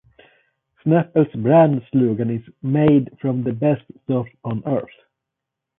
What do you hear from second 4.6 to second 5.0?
Earth.